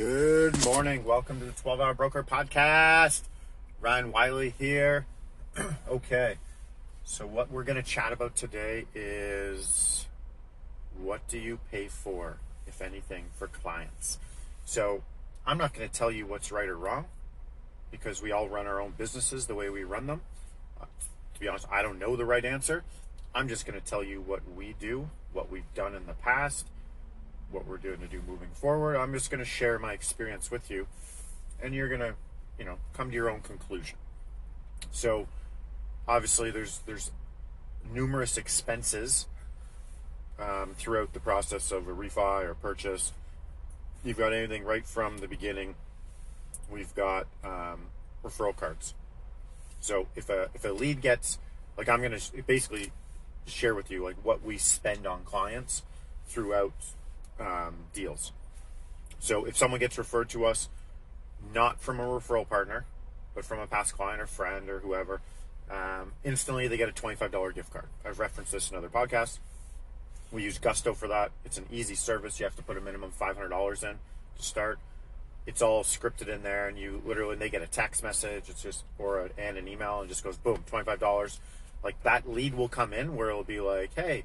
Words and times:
Good 0.00 0.64
morning. 0.64 1.04
Welcome 1.04 1.40
to 1.40 1.44
the 1.44 1.52
12 1.52 1.78
Hour 1.78 1.92
Broker 1.92 2.22
Podcast. 2.22 3.20
Ryan 3.82 4.10
Wiley 4.12 4.54
here. 4.58 5.04
okay, 5.90 6.36
so 7.04 7.26
what 7.26 7.50
we're 7.50 7.64
going 7.64 7.76
to 7.76 7.82
chat 7.82 8.10
about 8.10 8.34
today 8.34 8.86
is 8.94 10.06
what 10.98 11.28
do 11.28 11.38
you 11.38 11.58
pay 11.70 11.88
for, 11.88 12.38
if 12.66 12.80
anything, 12.80 13.26
for 13.36 13.46
clients? 13.46 14.18
So 14.64 15.02
I'm 15.46 15.58
not 15.58 15.74
going 15.74 15.86
to 15.86 15.94
tell 15.94 16.10
you 16.10 16.24
what's 16.24 16.50
right 16.50 16.70
or 16.70 16.78
wrong 16.78 17.04
because 17.90 18.22
we 18.22 18.32
all 18.32 18.48
run 18.48 18.66
our 18.66 18.80
own 18.80 18.94
businesses 18.96 19.48
the 19.48 19.54
way 19.54 19.68
we 19.68 19.84
run 19.84 20.06
them. 20.06 20.22
Uh, 20.80 20.86
to 21.34 21.40
be 21.40 21.46
honest, 21.46 21.66
I 21.70 21.82
don't 21.82 21.98
know 21.98 22.16
the 22.16 22.24
right 22.24 22.46
answer. 22.46 22.84
I'm 23.34 23.48
just 23.48 23.66
going 23.66 23.78
to 23.78 23.86
tell 23.86 24.02
you 24.02 24.22
what 24.22 24.40
we 24.56 24.74
do, 24.80 25.10
what 25.34 25.52
we've 25.52 25.74
done 25.74 25.94
in 25.94 26.06
the 26.06 26.14
past, 26.14 26.68
what 27.50 27.66
we're 27.66 27.78
doing 27.78 28.00
to 28.00 28.06
do 28.06 28.22
moving 28.26 28.50
forward. 28.52 28.96
I'm 28.96 29.12
just 29.12 29.30
going 29.30 29.40
to 29.40 29.44
share 29.44 29.78
my 29.78 29.92
experience 29.92 30.50
with 30.50 30.70
you, 30.70 30.86
and 31.62 31.74
you're 31.74 31.88
going 31.88 32.00
to, 32.00 32.14
you 32.58 32.64
know, 32.64 32.76
come 32.92 33.08
to 33.08 33.14
your 33.14 33.30
own 33.30 33.40
conclusion. 33.40 33.96
So, 34.90 35.26
obviously, 36.08 36.50
there's 36.50 36.80
there's 36.86 37.10
numerous 37.92 38.36
expenses 38.36 39.26
um, 40.38 40.74
throughout 40.76 41.12
the 41.12 41.20
process 41.20 41.72
of 41.72 41.88
a 41.88 41.92
refi 41.92 42.44
or 42.44 42.54
purchase. 42.54 43.12
You've 44.04 44.18
got 44.18 44.32
anything 44.32 44.64
right 44.64 44.86
from 44.86 45.18
the 45.18 45.28
beginning. 45.28 45.74
We've 46.70 46.94
got 46.94 47.26
um, 47.44 47.88
referral 48.24 48.56
cards. 48.56 48.94
So 49.80 50.06
if 50.14 50.28
a 50.28 50.48
if 50.54 50.64
a 50.64 50.68
lead 50.68 51.00
gets 51.00 51.38
like 51.76 51.88
I'm 51.88 52.00
going 52.00 52.18
to 52.18 52.42
basically 52.46 52.92
share 53.46 53.74
with 53.74 53.90
you 53.90 54.02
like 54.04 54.16
what 54.22 54.42
we 54.42 54.58
spend 54.58 55.06
on 55.06 55.22
clients 55.24 55.82
throughout 56.26 56.72
um, 57.40 57.74
deals. 57.92 58.32
So 59.18 59.44
if 59.44 59.56
someone 59.56 59.80
gets 59.80 59.98
referred 59.98 60.28
to 60.30 60.44
us, 60.46 60.68
not 61.54 61.80
from 61.80 62.00
a 62.00 62.04
referral 62.04 62.48
partner, 62.48 62.84
but 63.34 63.44
from 63.44 63.58
a 63.58 63.66
past 63.66 63.94
client 63.94 64.20
or 64.20 64.26
friend 64.26 64.68
or 64.68 64.80
whoever, 64.80 65.20
um, 65.70 66.12
instantly 66.24 66.68
they 66.68 66.76
get 66.76 66.88
a 66.88 66.92
$25 66.92 67.54
gift 67.54 67.72
card. 67.72 67.86
I've 68.04 68.18
referenced 68.18 68.52
this 68.52 68.70
in 68.70 68.76
other 68.76 68.88
podcasts. 68.88 69.38
We 70.32 70.42
use 70.44 70.58
Gusto 70.58 70.94
for 70.94 71.08
that. 71.08 71.32
It's 71.44 71.58
an 71.58 71.66
easy 71.72 71.94
service. 71.94 72.38
You 72.38 72.44
have 72.44 72.56
to 72.56 72.62
put 72.62 72.76
a 72.76 72.80
minimum 72.80 73.12
$500 73.18 73.82
in 73.82 73.98
to 74.36 74.42
start. 74.42 74.78
It's 75.46 75.62
all 75.62 75.82
scripted 75.82 76.28
in 76.28 76.42
there, 76.42 76.68
and 76.68 76.78
you 76.78 77.02
literally 77.04 77.34
they 77.34 77.48
get 77.48 77.62
a 77.62 77.66
text 77.66 78.02
message. 78.02 78.44
It's 78.48 78.62
just 78.62 78.84
or 78.98 79.20
a, 79.20 79.30
and 79.38 79.56
an 79.56 79.66
email, 79.66 80.00
and 80.00 80.08
just 80.08 80.22
goes 80.22 80.36
boom, 80.36 80.62
twenty 80.66 80.84
five 80.84 81.00
dollars. 81.00 81.40
Like 81.82 82.00
that 82.02 82.28
lead 82.28 82.54
will 82.54 82.68
come 82.68 82.92
in 82.92 83.16
where 83.16 83.30
it'll 83.30 83.42
be 83.42 83.60
like, 83.60 83.90
hey, 83.96 84.24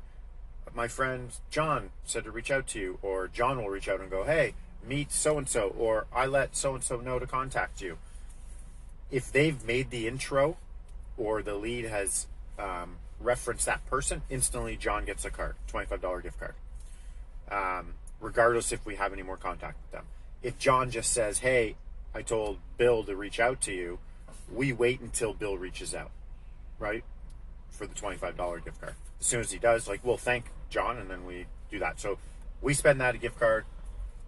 my 0.73 0.88
friend 0.88 1.30
John 1.49 1.89
said 2.05 2.23
to 2.23 2.31
reach 2.31 2.52
out 2.52 2.67
to 2.67 2.80
you, 2.80 2.99
or 3.02 3.27
John 3.27 3.58
will 3.58 3.69
reach 3.69 3.88
out 3.88 4.02
and 4.02 4.09
go, 4.09 4.23
hey, 4.23 4.53
meet 4.88 5.11
so 5.11 5.38
and 5.38 5.47
so, 5.47 5.73
or 5.77 6.05
I 6.13 6.25
let 6.25 6.55
so 6.55 6.75
and 6.75 6.83
so 6.83 6.99
know 6.99 7.19
to 7.19 7.27
contact 7.27 7.81
you. 7.81 7.97
If 9.11 9.31
they've 9.31 9.63
made 9.66 9.90
the 9.90 10.07
intro 10.07 10.57
or 11.17 11.41
the 11.41 11.56
lead 11.56 11.85
has 11.85 12.28
um, 12.59 12.97
referenced 13.19 13.66
that 13.66 13.85
person, 13.88 14.22
instantly 14.29 14.75
John 14.75 15.06
gets 15.06 15.25
a 15.25 15.29
card, 15.29 15.56
$25 15.72 16.23
gift 16.23 16.40
card, 16.40 16.56
um, 17.50 17.94
regardless 18.19 18.72
if 18.72 18.85
we 18.85 18.95
have 18.95 19.13
any 19.13 19.23
more 19.23 19.38
contact 19.38 19.78
with 19.84 19.91
them. 19.91 20.06
If 20.41 20.59
John 20.59 20.91
just 20.91 21.11
says, 21.11 21.40
hey, 21.40 21.75
I 22.13 22.22
told 22.22 22.59
Bill 22.78 23.03
to 23.03 23.16
reach 23.16 23.40
out 23.40 23.61
to 23.61 23.73
you, 23.73 24.00
we 24.53 24.73
wait 24.73 25.01
until 25.01 25.34
Bill 25.34 25.57
reaches 25.57 25.94
out, 25.95 26.11
right? 26.79 27.03
For 27.72 27.88
the 27.88 27.95
$25 27.95 28.63
gift 28.63 28.79
card. 28.79 28.94
As 29.19 29.25
soon 29.25 29.40
as 29.40 29.51
he 29.51 29.57
does, 29.57 29.88
like, 29.88 30.03
we'll 30.03 30.17
thank 30.17 30.45
John, 30.70 30.98
and 30.98 31.09
then 31.09 31.26
we 31.26 31.46
do 31.70 31.80
that. 31.80 32.00
So 32.00 32.18
we 32.62 32.74
spend 32.74 33.02
that 33.02 33.16
a 33.16 33.18
gift 33.18 33.40
card. 33.40 33.66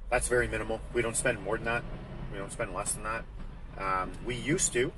That's 0.10 0.28
very 0.28 0.48
minimal. 0.48 0.80
We 0.94 1.02
don't 1.02 1.18
spend 1.18 1.42
more 1.42 1.58
than 1.58 1.66
that. 1.66 1.84
We 2.32 2.38
don't 2.38 2.52
spend 2.52 2.74
less 2.74 2.94
than 2.94 3.04
that. 3.04 3.26
Um, 3.78 4.12
we 4.26 4.36
used 4.36 4.74
to 4.74 4.92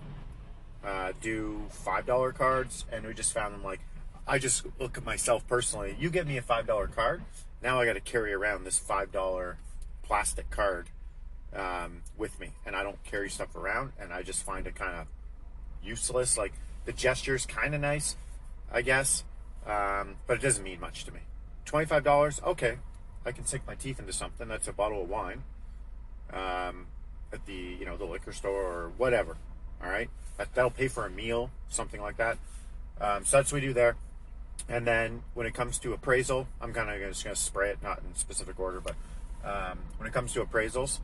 uh, 0.84 1.14
do 1.22 1.64
five 1.70 2.06
dollar 2.06 2.32
cards, 2.32 2.86
and 2.92 3.06
we 3.06 3.14
just 3.14 3.34
found 3.34 3.54
them 3.54 3.64
like 3.64 3.80
I 4.28 4.38
just 4.38 4.66
look 4.80 4.98
at 4.98 5.04
myself 5.04 5.48
personally. 5.48 5.96
You 6.00 6.10
give 6.10 6.28
me 6.28 6.38
a 6.38 6.42
five 6.42 6.68
dollar 6.68 6.88
card, 6.88 7.24
now 7.62 7.80
I 7.80 7.86
got 7.86 7.94
to 7.94 8.00
carry 8.00 8.34
around 8.34 8.64
this 8.64 8.78
five 8.78 9.12
dollar 9.12 9.58
plastic 10.04 10.50
card 10.50 10.90
um, 11.54 12.04
with 12.18 12.40
me, 12.40 12.52
and 12.66 12.76
I 12.76 12.84
don't 12.84 13.04
carry 13.04 13.30
stuff 13.30 13.56
around, 13.56 13.94
and 14.00 14.14
I 14.14 14.22
just 14.22 14.44
find 14.44 14.66
it 14.68 14.76
kind 14.76 14.96
of 14.96 15.08
useless. 15.84 16.38
Like 16.38 16.54
the 16.86 16.94
gesture 16.94 17.36
is 17.36 17.46
kind 17.46 17.76
of 17.76 17.82
nice, 17.82 18.16
I 18.72 18.82
guess, 18.82 19.24
um, 19.66 20.16
but 20.28 20.38
it 20.38 20.42
doesn't 20.42 20.64
mean 20.64 20.80
much 20.80 21.06
to 21.06 21.14
me. 21.14 21.22
$25, 21.66 22.44
okay. 22.44 22.78
I 23.26 23.32
can 23.32 23.46
sink 23.46 23.68
my 23.68 23.76
teeth 23.76 24.00
into 24.00 24.14
something. 24.14 24.48
That's 24.48 24.68
a 24.68 24.74
bottle 24.74 25.04
of 25.04 25.10
wine 25.10 25.44
um, 26.34 26.88
at 27.32 27.46
the, 27.46 27.54
you 27.54 27.86
know, 27.86 27.98
the 27.98 28.06
liquor 28.06 28.32
store 28.32 28.62
or 28.62 28.92
whatever. 28.98 29.38
All 29.84 29.90
right. 29.90 30.10
That, 30.38 30.54
that'll 30.56 30.72
pay 30.72 30.88
for 30.88 31.06
a 31.06 31.10
meal, 31.10 31.52
something 31.70 32.02
like 32.02 32.18
that. 32.18 32.38
Um, 33.00 33.26
so 33.26 33.38
that's 33.38 33.52
what 33.52 33.62
we 33.62 33.68
do 33.68 33.74
there. 33.74 33.96
And 34.68 34.86
then 34.86 35.24
when 35.34 35.48
it 35.48 35.54
comes 35.54 35.80
to 35.80 35.94
appraisal, 35.94 36.48
I'm 36.62 36.74
kind 36.74 36.90
of 36.90 37.10
just 37.10 37.24
going 37.24 37.36
to 37.36 37.42
spray 37.42 37.72
it, 37.72 37.82
not 37.82 38.00
in 38.00 38.16
specific 38.16 38.60
order, 38.60 38.82
but 38.82 38.96
um, 39.44 39.80
when 39.98 40.08
it 40.08 40.14
comes 40.14 40.34
to 40.34 40.44
appraisals, 40.44 41.00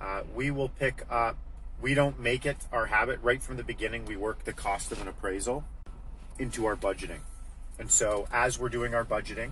uh, 0.00 0.22
we 0.34 0.50
will 0.50 0.68
pick 0.68 1.04
up, 1.10 1.36
we 1.80 1.94
don't 1.94 2.18
make 2.20 2.44
it 2.44 2.56
our 2.72 2.86
habit 2.86 3.18
right 3.22 3.42
from 3.42 3.56
the 3.56 3.64
beginning. 3.64 4.04
We 4.04 4.16
work 4.16 4.44
the 4.44 4.52
cost 4.52 4.92
of 4.92 5.00
an 5.00 5.08
appraisal 5.08 5.64
into 6.38 6.66
our 6.66 6.76
budgeting. 6.76 7.20
And 7.82 7.90
so 7.90 8.28
as 8.32 8.60
we're 8.60 8.68
doing 8.68 8.94
our 8.94 9.04
budgeting, 9.04 9.50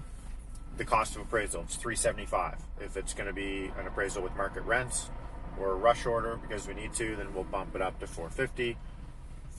the 0.77 0.85
cost 0.85 1.17
of 1.17 1.23
appraisal. 1.23 1.63
It's 1.63 1.75
375. 1.75 2.59
If 2.81 2.97
it's 2.97 3.13
going 3.13 3.27
to 3.27 3.33
be 3.33 3.73
an 3.77 3.89
appraisal 3.89 4.23
with 4.23 4.37
market 4.37 4.61
rents 4.61 5.11
or 5.59 5.73
a 5.73 5.75
rush 5.75 6.07
order 6.07 6.37
because 6.37 6.69
we 6.69 6.75
need 6.75 6.95
to, 6.95 7.17
then 7.17 7.35
we'll 7.35 7.43
bump 7.43 7.75
it 7.75 7.83
up 7.83 7.99
to 7.99 8.07
450, 8.07 8.77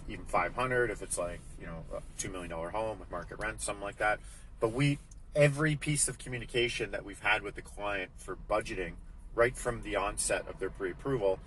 even 0.07 0.23
500 0.23 0.89
if 0.89 1.01
it's 1.01 1.17
like, 1.17 1.41
you 1.59 1.67
know, 1.67 1.83
a 1.93 2.01
2 2.17 2.29
million 2.29 2.49
dollar 2.49 2.69
home 2.69 2.97
with 2.97 3.11
market 3.11 3.39
rent, 3.39 3.61
something 3.61 3.83
like 3.83 3.97
that. 3.97 4.21
But 4.61 4.71
we 4.71 4.99
every 5.35 5.75
piece 5.75 6.07
of 6.07 6.17
communication 6.17 6.91
that 6.91 7.03
we've 7.03 7.19
had 7.19 7.41
with 7.41 7.55
the 7.55 7.61
client 7.61 8.11
for 8.15 8.37
budgeting 8.49 8.93
right 9.35 9.57
from 9.57 9.83
the 9.83 9.97
onset 9.97 10.45
of 10.47 10.59
their 10.59 10.69
pre-approval, 10.69 11.39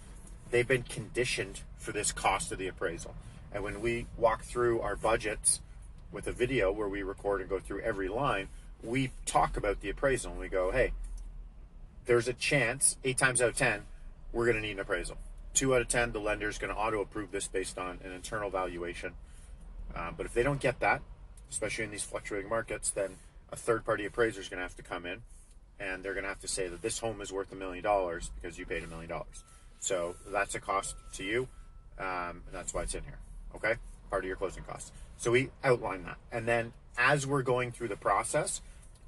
they've 0.50 0.68
been 0.68 0.82
conditioned 0.82 1.62
for 1.78 1.90
this 1.92 2.12
cost 2.12 2.52
of 2.52 2.58
the 2.58 2.68
appraisal. 2.68 3.14
And 3.50 3.64
when 3.64 3.80
we 3.80 4.08
walk 4.18 4.42
through 4.42 4.82
our 4.82 4.94
budgets 4.94 5.62
with 6.14 6.26
a 6.26 6.32
video 6.32 6.72
where 6.72 6.88
we 6.88 7.02
record 7.02 7.40
and 7.40 7.50
go 7.50 7.58
through 7.58 7.80
every 7.80 8.08
line, 8.08 8.48
we 8.82 9.10
talk 9.26 9.56
about 9.56 9.80
the 9.80 9.90
appraisal 9.90 10.32
and 10.32 10.40
we 10.40 10.48
go, 10.48 10.70
hey, 10.70 10.92
there's 12.06 12.28
a 12.28 12.32
chance, 12.32 12.96
eight 13.04 13.18
times 13.18 13.42
out 13.42 13.48
of 13.48 13.56
10, 13.56 13.82
we're 14.32 14.44
going 14.44 14.56
to 14.56 14.62
need 14.62 14.72
an 14.72 14.80
appraisal. 14.80 15.16
Two 15.52 15.74
out 15.74 15.80
of 15.80 15.88
10, 15.88 16.12
the 16.12 16.20
lender 16.20 16.48
is 16.48 16.58
going 16.58 16.72
to 16.72 16.78
auto 16.78 17.00
approve 17.00 17.30
this 17.30 17.48
based 17.48 17.78
on 17.78 17.98
an 18.04 18.12
internal 18.12 18.50
valuation. 18.50 19.12
Uh, 19.94 20.10
but 20.16 20.26
if 20.26 20.34
they 20.34 20.42
don't 20.42 20.60
get 20.60 20.80
that, 20.80 21.02
especially 21.50 21.84
in 21.84 21.90
these 21.90 22.02
fluctuating 22.02 22.48
markets, 22.48 22.90
then 22.90 23.16
a 23.52 23.56
third 23.56 23.84
party 23.84 24.04
appraiser 24.04 24.40
is 24.40 24.48
going 24.48 24.58
to 24.58 24.62
have 24.62 24.76
to 24.76 24.82
come 24.82 25.06
in 25.06 25.22
and 25.80 26.02
they're 26.02 26.14
going 26.14 26.24
to 26.24 26.28
have 26.28 26.40
to 26.40 26.48
say 26.48 26.68
that 26.68 26.82
this 26.82 26.98
home 26.98 27.20
is 27.20 27.32
worth 27.32 27.52
a 27.52 27.56
million 27.56 27.82
dollars 27.82 28.30
because 28.34 28.58
you 28.58 28.66
paid 28.66 28.82
a 28.82 28.86
million 28.86 29.08
dollars. 29.08 29.44
So 29.80 30.14
that's 30.28 30.54
a 30.54 30.60
cost 30.60 30.96
to 31.14 31.24
you. 31.24 31.48
Um, 31.98 32.42
and 32.46 32.52
that's 32.52 32.74
why 32.74 32.82
it's 32.82 32.94
in 32.94 33.04
here. 33.04 33.18
Okay? 33.54 33.74
Part 34.10 34.24
of 34.24 34.28
your 34.28 34.36
closing 34.36 34.64
costs. 34.64 34.92
So 35.16 35.30
we 35.30 35.50
outline 35.62 36.04
that. 36.04 36.18
And 36.30 36.46
then 36.46 36.72
as 36.98 37.26
we're 37.26 37.42
going 37.42 37.72
through 37.72 37.88
the 37.88 37.96
process, 37.96 38.60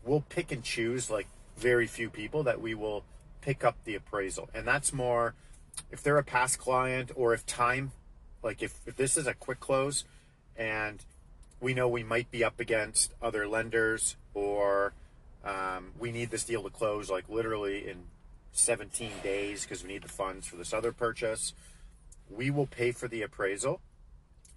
we'll 0.04 0.22
pick 0.22 0.52
and 0.52 0.62
choose 0.62 1.10
like 1.10 1.26
very 1.56 1.86
few 1.86 2.10
people 2.10 2.42
that 2.44 2.60
we 2.60 2.74
will 2.74 3.04
pick 3.40 3.64
up 3.64 3.76
the 3.84 3.94
appraisal. 3.94 4.48
And 4.54 4.66
that's 4.66 4.92
more 4.92 5.34
if 5.90 6.02
they're 6.02 6.18
a 6.18 6.24
past 6.24 6.58
client 6.58 7.10
or 7.14 7.34
if 7.34 7.44
time, 7.46 7.92
like 8.42 8.62
if, 8.62 8.80
if 8.86 8.96
this 8.96 9.16
is 9.16 9.26
a 9.26 9.34
quick 9.34 9.60
close 9.60 10.04
and 10.56 11.04
we 11.60 11.74
know 11.74 11.88
we 11.88 12.02
might 12.02 12.30
be 12.30 12.44
up 12.44 12.60
against 12.60 13.14
other 13.22 13.48
lenders 13.48 14.16
or 14.34 14.92
um, 15.44 15.92
we 15.98 16.10
need 16.10 16.30
this 16.30 16.44
deal 16.44 16.62
to 16.62 16.70
close 16.70 17.10
like 17.10 17.28
literally 17.28 17.88
in 17.88 18.04
17 18.52 19.10
days 19.22 19.64
because 19.64 19.82
we 19.82 19.92
need 19.92 20.02
the 20.02 20.08
funds 20.08 20.46
for 20.46 20.56
this 20.56 20.72
other 20.72 20.92
purchase, 20.92 21.52
we 22.30 22.50
will 22.50 22.66
pay 22.66 22.90
for 22.90 23.08
the 23.08 23.22
appraisal 23.22 23.80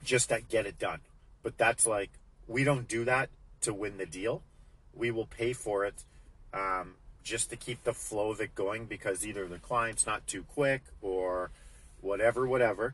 just 0.03 0.29
to 0.29 0.41
get 0.41 0.65
it 0.65 0.79
done. 0.79 0.99
But 1.43 1.57
that's 1.57 1.87
like, 1.87 2.11
we 2.47 2.63
don't 2.63 2.87
do 2.87 3.05
that 3.05 3.29
to 3.61 3.73
win 3.73 3.97
the 3.97 4.05
deal 4.05 4.41
we 4.99 5.09
will 5.09 5.25
pay 5.25 5.53
for 5.53 5.85
it 5.85 6.03
um, 6.53 6.95
just 7.23 7.49
to 7.49 7.55
keep 7.55 7.83
the 7.83 7.93
flow 7.93 8.31
of 8.31 8.41
it 8.41 8.53
going 8.53 8.85
because 8.85 9.25
either 9.25 9.47
the 9.47 9.57
client's 9.57 10.05
not 10.05 10.27
too 10.27 10.43
quick 10.43 10.81
or 11.01 11.51
whatever, 12.01 12.45
whatever. 12.45 12.93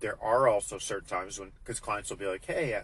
There 0.00 0.16
are 0.22 0.48
also 0.48 0.78
certain 0.78 1.08
times 1.08 1.38
when, 1.38 1.52
because 1.62 1.80
clients 1.80 2.10
will 2.10 2.16
be 2.16 2.26
like, 2.26 2.44
hey, 2.46 2.80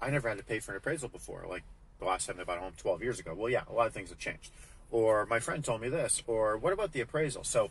I 0.00 0.10
never 0.10 0.28
had 0.28 0.38
to 0.38 0.44
pay 0.44 0.58
for 0.58 0.72
an 0.72 0.78
appraisal 0.78 1.08
before. 1.08 1.46
Like 1.48 1.62
the 1.98 2.06
last 2.06 2.26
time 2.26 2.36
they 2.36 2.44
bought 2.44 2.58
a 2.58 2.62
home 2.62 2.72
12 2.76 3.02
years 3.02 3.20
ago. 3.20 3.34
Well, 3.34 3.50
yeah, 3.50 3.62
a 3.68 3.72
lot 3.72 3.86
of 3.86 3.92
things 3.92 4.10
have 4.10 4.18
changed. 4.18 4.50
Or 4.90 5.26
my 5.26 5.40
friend 5.40 5.64
told 5.64 5.80
me 5.80 5.88
this. 5.88 6.22
Or 6.26 6.56
what 6.56 6.72
about 6.72 6.92
the 6.92 7.00
appraisal? 7.00 7.44
So 7.44 7.70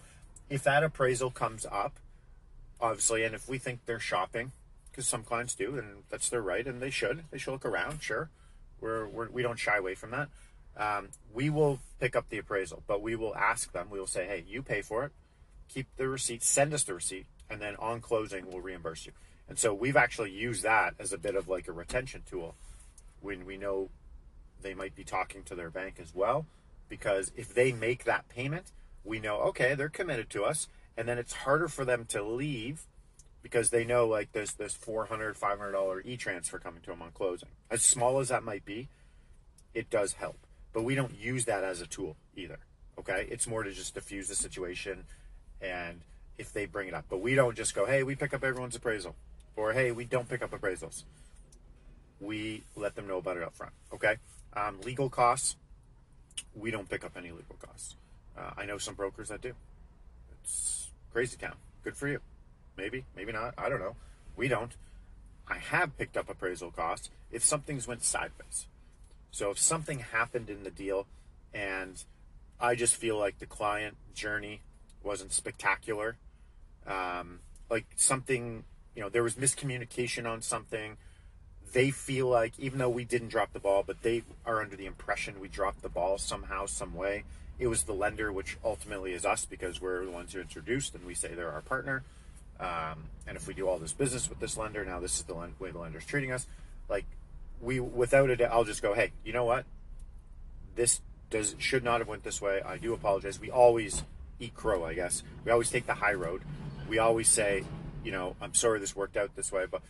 if 0.49 0.63
that 0.63 0.83
appraisal 0.83 1.31
comes 1.31 1.65
up, 1.65 1.93
obviously, 2.79 3.23
and 3.23 3.33
if 3.33 3.49
we 3.49 3.57
think 3.57 3.79
they're 3.85 3.99
shopping, 3.99 4.51
because 4.95 5.07
some 5.07 5.23
clients 5.23 5.55
do, 5.55 5.77
and 5.77 6.03
that's 6.09 6.29
their 6.29 6.41
right, 6.41 6.65
and 6.65 6.81
they 6.81 6.89
should, 6.89 7.25
they 7.29 7.37
should 7.37 7.51
look 7.51 7.65
around, 7.65 8.01
sure. 8.01 8.29
We're, 8.79 9.05
we're, 9.05 9.29
we 9.29 9.41
don't 9.41 9.59
shy 9.59 9.75
away 9.75 9.93
from 9.93 10.11
that. 10.11 10.29
Um, 10.77 11.09
we 11.33 11.49
will 11.49 11.79
pick 11.99 12.15
up 12.15 12.29
the 12.29 12.37
appraisal, 12.37 12.81
but 12.87 13.01
we 13.01 13.17
will 13.17 13.35
ask 13.35 13.73
them, 13.73 13.89
we 13.89 13.99
will 13.99 14.07
say, 14.07 14.25
hey, 14.25 14.45
you 14.47 14.61
pay 14.63 14.81
for 14.81 15.03
it, 15.03 15.11
keep 15.67 15.87
the 15.97 16.07
receipt, 16.07 16.43
send 16.43 16.73
us 16.73 16.83
the 16.83 16.93
receipt, 16.93 17.25
and 17.49 17.61
then 17.61 17.75
on 17.75 17.99
closing, 17.99 18.47
we'll 18.47 18.61
reimburse 18.61 19.05
you. 19.05 19.11
And 19.49 19.59
so 19.59 19.73
we've 19.73 19.97
actually 19.97 20.31
used 20.31 20.63
that 20.63 20.93
as 20.97 21.11
a 21.11 21.17
bit 21.17 21.35
of 21.35 21.49
like 21.49 21.67
a 21.67 21.73
retention 21.73 22.23
tool 22.29 22.55
when 23.19 23.45
we 23.45 23.57
know 23.57 23.89
they 24.61 24.73
might 24.73 24.95
be 24.95 25.03
talking 25.03 25.43
to 25.43 25.55
their 25.55 25.69
bank 25.69 25.95
as 26.01 26.15
well. 26.15 26.45
Because 26.87 27.33
if 27.35 27.53
they 27.53 27.73
make 27.73 28.05
that 28.05 28.29
payment, 28.29 28.71
we 29.03 29.19
know, 29.19 29.39
okay, 29.41 29.75
they're 29.75 29.89
committed 29.89 30.29
to 30.29 30.45
us. 30.45 30.69
And 30.95 31.05
then 31.05 31.17
it's 31.17 31.33
harder 31.33 31.67
for 31.67 31.83
them 31.83 32.05
to 32.09 32.23
leave 32.23 32.85
because 33.45 33.69
they 33.69 33.85
know 33.85 34.07
like 34.07 34.31
there's 34.31 34.53
this 34.53 34.75
$400, 34.75 35.37
$500 35.37 36.01
e 36.03 36.17
transfer 36.17 36.57
coming 36.57 36.81
to 36.81 36.89
them 36.89 37.03
on 37.03 37.11
closing. 37.11 37.49
As 37.69 37.83
small 37.83 38.17
as 38.17 38.29
that 38.29 38.43
might 38.43 38.65
be, 38.65 38.87
it 39.75 39.91
does 39.91 40.13
help. 40.13 40.39
But 40.73 40.81
we 40.81 40.95
don't 40.95 41.13
use 41.15 41.45
that 41.45 41.63
as 41.63 41.79
a 41.79 41.85
tool 41.85 42.15
either. 42.35 42.57
Okay. 42.97 43.27
It's 43.29 43.45
more 43.45 43.61
to 43.61 43.71
just 43.71 43.93
diffuse 43.93 44.29
the 44.29 44.35
situation 44.35 45.03
and 45.61 46.01
if 46.39 46.53
they 46.53 46.65
bring 46.65 46.87
it 46.87 46.95
up. 46.95 47.05
But 47.07 47.21
we 47.21 47.35
don't 47.35 47.55
just 47.55 47.75
go, 47.75 47.85
hey, 47.85 48.01
we 48.01 48.15
pick 48.15 48.33
up 48.33 48.43
everyone's 48.43 48.75
appraisal 48.75 49.13
or 49.55 49.73
hey, 49.73 49.91
we 49.91 50.05
don't 50.05 50.27
pick 50.27 50.41
up 50.41 50.49
appraisals. 50.49 51.03
We 52.19 52.63
let 52.75 52.95
them 52.95 53.07
know 53.07 53.19
about 53.19 53.37
it 53.37 53.43
up 53.43 53.53
front. 53.53 53.73
Okay. 53.93 54.15
Um, 54.55 54.81
legal 54.81 55.07
costs, 55.07 55.55
we 56.55 56.71
don't 56.71 56.89
pick 56.89 57.05
up 57.05 57.11
any 57.15 57.29
legal 57.29 57.57
costs. 57.61 57.93
Uh, 58.35 58.49
I 58.57 58.65
know 58.65 58.79
some 58.79 58.95
brokers 58.95 59.29
that 59.29 59.41
do. 59.41 59.53
It's 60.41 60.89
crazy 61.13 61.37
town. 61.37 61.53
Good 61.83 61.95
for 61.95 62.07
you. 62.07 62.21
Maybe, 62.77 63.05
maybe 63.15 63.31
not. 63.31 63.53
I 63.57 63.69
don't 63.69 63.79
know. 63.79 63.95
We 64.35 64.47
don't. 64.47 64.73
I 65.47 65.57
have 65.57 65.97
picked 65.97 66.17
up 66.17 66.29
appraisal 66.29 66.71
costs 66.71 67.09
if 67.31 67.43
something's 67.43 67.87
went 67.87 68.03
sideways. 68.03 68.67
So 69.31 69.51
if 69.51 69.59
something 69.59 69.99
happened 69.99 70.49
in 70.49 70.63
the 70.63 70.71
deal 70.71 71.07
and 71.53 72.03
I 72.59 72.75
just 72.75 72.95
feel 72.95 73.17
like 73.17 73.39
the 73.39 73.45
client 73.45 73.97
journey 74.13 74.61
wasn't 75.03 75.33
spectacular, 75.33 76.17
um, 76.87 77.39
like 77.69 77.85
something 77.95 78.63
you 78.95 79.01
know, 79.01 79.09
there 79.09 79.23
was 79.23 79.35
miscommunication 79.35 80.25
on 80.25 80.41
something. 80.41 80.97
They 81.73 81.91
feel 81.91 82.27
like, 82.27 82.57
even 82.57 82.79
though 82.79 82.89
we 82.89 83.03
didn't 83.03 83.27
drop 83.27 83.51
the 83.51 83.59
ball, 83.59 83.83
but 83.85 84.01
they 84.01 84.23
are 84.45 84.61
under 84.61 84.77
the 84.77 84.85
impression 84.85 85.39
we 85.39 85.49
dropped 85.49 85.81
the 85.81 85.89
ball 85.89 86.17
somehow, 86.17 86.65
some 86.65 86.95
way. 86.95 87.25
It 87.59 87.67
was 87.67 87.83
the 87.83 87.93
lender, 87.93 88.31
which 88.31 88.57
ultimately 88.63 89.11
is 89.13 89.25
us 89.25 89.45
because 89.45 89.81
we're 89.81 90.05
the 90.05 90.11
ones 90.11 90.33
who 90.33 90.39
introduced 90.39 90.95
and 90.95 91.05
we 91.05 91.13
say 91.13 91.33
they're 91.33 91.51
our 91.51 91.61
partner. 91.61 92.03
Um, 92.59 93.05
and 93.27 93.35
if 93.35 93.47
we 93.47 93.53
do 93.53 93.67
all 93.67 93.77
this 93.77 93.93
business 93.93 94.29
with 94.29 94.39
this 94.39 94.57
lender, 94.57 94.85
now 94.85 94.99
this 94.99 95.17
is 95.17 95.23
the 95.23 95.35
way 95.35 95.71
the 95.71 95.79
lender's 95.79 96.05
treating 96.05 96.31
us. 96.31 96.47
Like, 96.87 97.05
we, 97.61 97.79
without 97.79 98.29
it, 98.29 98.41
I'll 98.41 98.63
just 98.63 98.81
go, 98.81 98.93
hey, 98.93 99.11
you 99.23 99.33
know 99.33 99.45
what? 99.45 99.65
This 100.75 101.01
does 101.29 101.55
should 101.57 101.83
not 101.83 101.99
have 101.99 102.07
went 102.07 102.23
this 102.23 102.41
way. 102.41 102.61
I 102.63 102.77
do 102.77 102.93
apologize. 102.93 103.39
We 103.39 103.49
always 103.49 104.03
eat 104.39 104.53
crow, 104.53 104.83
I 104.85 104.93
guess. 104.93 105.23
We 105.43 105.51
always 105.51 105.69
take 105.69 105.85
the 105.85 105.93
high 105.93 106.13
road. 106.13 106.41
We 106.87 106.99
always 106.99 107.27
say, 107.27 107.63
you 108.03 108.11
know, 108.11 108.35
I'm 108.41 108.53
sorry 108.53 108.79
this 108.79 108.95
worked 108.95 109.17
out 109.17 109.35
this 109.35 109.51
way, 109.51 109.65
but 109.69 109.81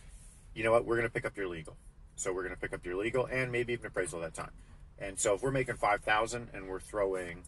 you 0.54 0.64
know 0.64 0.72
what? 0.72 0.86
We're 0.86 0.96
going 0.96 1.08
to 1.08 1.12
pick 1.12 1.26
up 1.26 1.36
your 1.36 1.48
legal. 1.48 1.76
So 2.16 2.32
we're 2.32 2.42
going 2.42 2.54
to 2.54 2.60
pick 2.60 2.72
up 2.72 2.84
your 2.84 2.96
legal 2.96 3.26
and 3.26 3.52
maybe 3.52 3.74
even 3.74 3.86
appraisal 3.86 4.20
that 4.20 4.34
time. 4.34 4.52
And 4.98 5.18
so 5.18 5.34
if 5.34 5.42
we're 5.42 5.50
making 5.50 5.76
5000 5.76 6.48
and 6.54 6.68
we're 6.68 6.80
throwing 6.80 7.42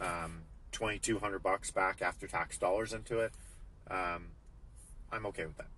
um, 0.00 0.42
2200 0.72 1.40
bucks 1.40 1.70
back 1.70 2.02
after 2.02 2.26
tax 2.26 2.58
dollars 2.58 2.92
into 2.92 3.20
it, 3.20 3.32
um, 3.88 4.26
I'm 5.12 5.26
okay 5.26 5.46
with 5.46 5.56
that. 5.56 5.68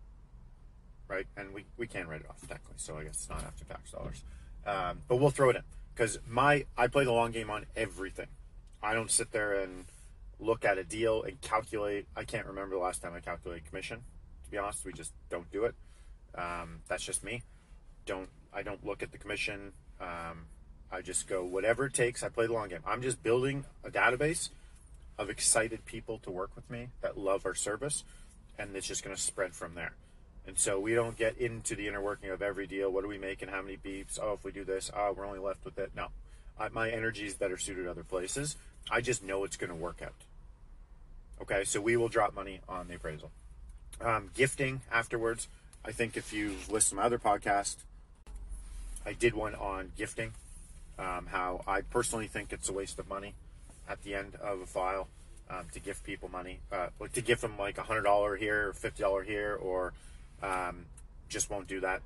Right? 1.09 1.27
And 1.37 1.53
we, 1.53 1.65
we 1.77 1.87
can 1.87 2.09
write 2.09 2.21
it 2.21 2.27
off 2.29 2.41
technically. 2.41 2.75
So 2.77 2.97
I 2.97 3.05
guess 3.05 3.15
it's 3.15 3.29
not 3.29 3.43
after 3.43 3.65
tax 3.65 3.91
dollars. 3.91 4.23
Um, 4.67 5.01
but 5.09 5.17
we'll 5.17 5.31
throw 5.31 5.51
it 5.51 5.57
in 5.57 5.63
because 5.95 6.19
my, 6.29 6.67
I 6.77 6.87
play 6.87 7.05
the 7.05 7.13
long 7.13 7.33
game 7.33 7.51
on 7.51 7.67
everything. 7.77 8.29
I 8.83 8.95
don't 8.95 9.11
sit 9.11 9.33
there 9.33 9.61
and 9.61 9.87
look 10.39 10.65
at 10.65 10.79
a 10.79 10.85
deal 10.85 11.23
and 11.23 11.41
calculate. 11.41 12.07
I 12.17 12.25
can't 12.25 12.47
remember 12.47 12.77
the 12.77 12.83
last 12.83 13.03
time 13.03 13.13
I 13.15 13.21
calculated 13.21 13.67
commission 13.67 14.03
to 14.51 14.57
be 14.57 14.59
honest. 14.59 14.85
We 14.85 14.93
just 14.93 15.13
don't 15.31 15.51
do 15.53 15.65
it. 15.65 15.75
Um, 16.35 16.81
that's 16.89 17.05
just 17.05 17.23
me. 17.23 17.43
Don't 18.05 18.29
I 18.53 18.63
don't 18.63 18.85
look 18.85 19.03
at 19.03 19.13
the 19.13 19.19
commission. 19.19 19.73
Um, 20.01 20.47
I 20.91 21.03
just 21.03 21.29
go 21.29 21.45
whatever 21.45 21.87
it 21.87 21.95
takes. 21.95 22.23
I 22.23 22.29
play 22.29 22.47
the 22.47 22.53
long 22.53 22.69
game. 22.69 22.81
I'm 22.85 23.01
just 23.01 23.23
building 23.23 23.65
a 23.85 23.91
database 23.91 24.49
of 25.19 25.31
excited 25.31 25.85
people 25.85 26.19
to 26.19 26.31
work 26.31 26.51
with 26.57 26.69
me 26.69 26.89
that 27.01 27.17
love 27.17 27.47
our 27.47 27.55
service, 27.55 28.03
and 28.61 28.77
it's 28.77 28.87
just 28.87 29.03
going 29.03 29.15
to 29.15 29.21
spread 29.21 29.55
from 29.55 29.75
there. 29.75 29.93
And 30.47 30.59
so 30.59 30.81
we 30.81 30.95
don't 30.95 31.17
get 31.17 31.39
into 31.39 31.75
the 31.75 31.89
inner 31.89 32.01
working 32.01 32.31
of 32.31 32.43
every 32.43 32.67
deal. 32.67 32.91
What 32.91 33.03
do 33.03 33.09
we 33.09 33.19
make 33.19 33.43
and 33.43 33.51
how 33.51 33.63
many 33.63 33.77
beeps? 33.77 34.19
Oh, 34.21 34.35
if 34.35 34.45
we 34.45 34.53
do 34.53 34.65
this, 34.65 34.91
oh, 34.95 35.15
we're 35.17 35.27
only 35.27 35.39
left 35.39 35.65
with 35.65 35.79
it. 35.79 35.93
No, 35.97 36.09
I, 36.59 36.69
my 36.69 36.91
energy 36.91 37.27
is 37.27 37.35
better 37.35 37.57
suited 37.57 37.87
other 37.87 38.05
places. 38.05 38.57
I 38.91 39.01
just 39.01 39.23
know 39.23 39.45
it's 39.45 39.57
going 39.57 39.71
to 39.71 39.77
work 39.77 40.01
out. 40.03 40.15
Okay, 41.43 41.65
so 41.65 41.81
we 41.81 41.97
will 41.97 42.09
drop 42.09 42.35
money 42.35 42.61
on 42.69 42.89
the 42.89 42.97
appraisal 42.97 43.31
um, 44.01 44.31
gifting 44.35 44.81
afterwards. 44.93 45.49
I 45.85 45.93
think 45.93 46.17
if 46.17 46.33
you 46.33 46.57
listen 46.69 46.91
to 46.91 46.97
my 46.97 47.07
other 47.07 47.19
podcast, 47.19 47.77
I 49.07 49.13
did 49.13 49.35
one 49.35 49.55
on 49.55 49.93
gifting. 49.97 50.33
Um, 50.99 51.27
how 51.31 51.63
I 51.67 51.81
personally 51.81 52.27
think 52.27 52.53
it's 52.53 52.69
a 52.69 52.75
waste 52.75 52.99
of 52.99 53.09
money 53.09 53.35
at 53.89 54.03
the 54.03 54.15
end 54.15 54.35
of 54.37 54.61
a 54.61 54.67
file 54.67 55.09
um, 55.51 55.67
to 55.73 55.81
give 55.81 56.03
people 56.05 56.29
money, 56.29 56.61
uh, 56.73 56.89
like 56.99 57.13
to 57.15 57.21
give 57.21 57.41
them 57.41 57.59
like 57.59 57.79
a 57.79 57.83
hundred 57.83 58.03
dollar 58.03 58.37
here 58.37 58.69
or 58.69 58.73
fifty 58.73 59.03
dollar 59.03 59.23
here, 59.23 59.59
or 59.61 59.93
um, 60.43 60.87
just 61.29 61.51
won't 61.51 61.67
do 61.67 61.81
that. 61.81 62.03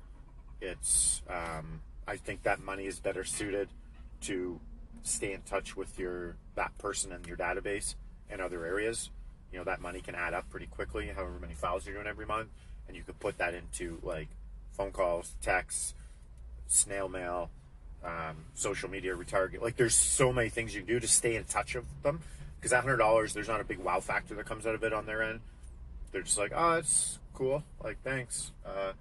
It's 0.61 1.21
um, 1.29 1.81
I 2.07 2.17
think 2.17 2.43
that 2.43 2.59
money 2.59 2.85
is 2.85 2.99
better 2.99 3.23
suited 3.23 3.69
to 4.21 4.59
stay 5.03 5.33
in 5.33 5.41
touch 5.43 5.77
with 5.77 5.99
your 5.99 6.35
that 6.55 6.75
person 6.77 7.11
in 7.11 7.23
your 7.25 7.37
database 7.37 7.95
and 8.29 8.41
other 8.41 8.65
areas 8.65 9.11
you 9.51 9.59
know 9.59 9.63
that 9.63 9.79
money 9.79 10.01
can 10.01 10.15
add 10.15 10.33
up 10.33 10.49
pretty 10.49 10.65
quickly 10.65 11.07
however 11.15 11.37
many 11.39 11.53
files 11.53 11.85
you're 11.85 11.95
doing 11.95 12.07
every 12.07 12.25
month 12.25 12.49
and 12.87 12.97
you 12.97 13.03
could 13.03 13.19
put 13.19 13.37
that 13.37 13.53
into 13.53 13.99
like 14.03 14.27
phone 14.71 14.91
calls 14.91 15.35
texts 15.41 15.93
snail 16.67 17.07
mail 17.07 17.49
um, 18.03 18.35
social 18.53 18.89
media 18.89 19.15
retarget 19.15 19.61
like 19.61 19.75
there's 19.75 19.95
so 19.95 20.33
many 20.33 20.49
things 20.49 20.73
you 20.73 20.81
can 20.81 20.87
do 20.87 20.99
to 20.99 21.07
stay 21.07 21.35
in 21.35 21.43
touch 21.45 21.75
with 21.75 21.85
them 22.03 22.19
because 22.57 22.71
that 22.71 22.83
hundred 22.83 22.97
dollars 22.97 23.33
there's 23.33 23.47
not 23.47 23.61
a 23.61 23.63
big 23.63 23.79
wow 23.79 23.99
factor 23.99 24.35
that 24.35 24.45
comes 24.45 24.65
out 24.65 24.75
of 24.75 24.83
it 24.83 24.93
on 24.93 25.05
their 25.05 25.21
end 25.21 25.39
they're 26.11 26.21
just 26.21 26.37
like 26.37 26.51
oh 26.55 26.73
it's 26.73 27.19
cool 27.33 27.63
like 27.83 27.97
thanks 28.03 28.51
uh, 28.65 28.93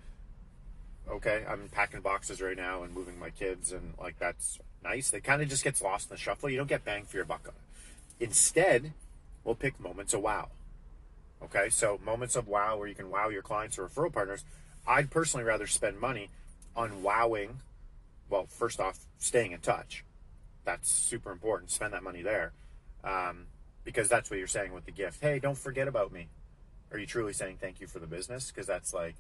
okay 1.11 1.45
i'm 1.49 1.69
packing 1.71 2.01
boxes 2.01 2.41
right 2.41 2.57
now 2.57 2.83
and 2.83 2.93
moving 2.93 3.19
my 3.19 3.31
kids 3.31 3.73
and 3.73 3.95
like 4.01 4.19
that's 4.19 4.59
nice 4.83 5.13
it 5.13 5.23
kind 5.23 5.41
of 5.41 5.49
just 5.49 5.65
gets 5.65 5.81
lost 5.81 6.11
in 6.11 6.15
the 6.15 6.21
shuffle 6.21 6.49
you 6.49 6.57
don't 6.57 6.69
get 6.69 6.85
bang 6.85 7.05
for 7.05 7.17
your 7.17 7.25
buck 7.25 7.43
on 7.47 7.55
it 7.55 8.25
instead 8.25 8.93
we'll 9.45 9.55
pick 9.55 9.79
moments 9.79 10.15
of 10.15 10.23
wow. 10.23 10.49
Okay, 11.43 11.69
so 11.69 12.01
moments 12.05 12.37
of 12.37 12.49
wow 12.49 12.79
where 12.79 12.89
you 12.89 12.95
can 12.95 13.11
wow 13.11 13.29
your 13.29 13.43
clients 13.43 13.79
or 13.79 13.87
referral 13.87 14.13
partners. 14.13 14.45
I'd 14.87 15.11
personally 15.11 15.45
rather 15.45 15.67
spend 15.67 16.01
money 16.01 16.31
on 16.75 17.03
wowing. 17.03 17.59
Well, 18.31 18.47
first 18.47 18.81
off, 18.81 18.99
staying 19.19 19.53
in 19.53 19.61
touch. 19.61 20.05
That's 20.65 20.91
super 20.91 21.31
important. 21.31 21.71
Spend 21.71 21.93
that 21.93 22.03
money 22.03 22.23
there. 22.23 22.53
Um, 23.05 23.47
because 23.85 24.09
that's 24.09 24.31
what 24.31 24.39
you're 24.39 24.49
saying 24.49 24.73
with 24.73 24.87
the 24.87 24.93
gift. 24.93 25.21
Hey, 25.23 25.39
don't 25.39 25.59
forget 25.59 25.89
about 25.89 26.13
me. 26.13 26.29
Are 26.91 26.99
you 26.99 27.07
truly 27.07 27.33
saying 27.35 27.59
thank 27.61 27.81
you 27.81 27.87
for 27.87 27.99
the 27.99 28.07
business? 28.07 28.51
Because 28.51 28.67
that's 28.67 28.95
like, 28.95 29.17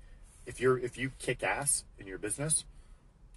if 0.46 0.60
you're 0.60 0.78
if 0.78 0.96
you 0.98 1.10
kick 1.18 1.42
ass 1.42 1.84
in 1.98 2.06
your 2.06 2.18
business, 2.18 2.64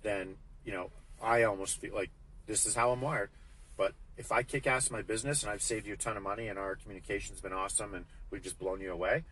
then 0.04 0.36
you 0.66 0.72
know 0.72 0.92
I 1.22 1.44
almost 1.44 1.80
feel 1.82 1.94
like 1.94 2.12
this 2.46 2.66
is 2.66 2.76
how 2.76 2.92
I'm 2.92 3.02
wired 3.02 3.30
But 3.78 3.94
if 4.18 4.32
I 4.32 4.44
kick 4.44 4.68
ass 4.68 4.88
in 4.90 4.96
my 4.96 5.02
business 5.02 5.44
and 5.44 5.52
I've 5.52 5.62
saved 5.62 5.88
you 5.88 5.94
a 5.94 5.98
ton 5.98 6.18
of 6.18 6.24
money 6.24 6.48
and 6.48 6.58
our 6.58 6.76
communication's 6.76 7.42
been 7.42 7.54
awesome 7.54 7.94
and 7.94 8.06
we've 8.32 8.44
just 8.44 8.60
blown 8.60 8.82
you 8.82 8.92
away, 8.92 9.24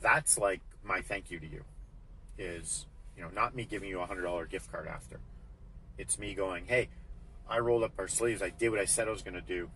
that's 0.00 0.38
like 0.38 0.60
my 0.82 1.00
thank 1.02 1.30
you 1.30 1.38
to 1.40 1.46
you. 1.46 1.64
Is 2.38 2.86
you 3.16 3.22
know 3.22 3.30
not 3.30 3.54
me 3.54 3.64
giving 3.64 3.88
you 3.88 4.00
a 4.00 4.06
hundred 4.06 4.22
dollar 4.22 4.46
gift 4.46 4.70
card 4.72 4.88
after. 4.88 5.20
It's 5.98 6.18
me 6.18 6.34
going, 6.34 6.66
hey, 6.66 6.88
I 7.48 7.58
rolled 7.60 7.84
up 7.84 7.92
our 7.98 8.08
sleeves. 8.08 8.42
I 8.42 8.50
did 8.50 8.70
what 8.70 8.80
I 8.80 8.84
said 8.84 9.08
I 9.08 9.12
was 9.12 9.22
going 9.22 9.34
to 9.34 9.40
do. 9.40 9.70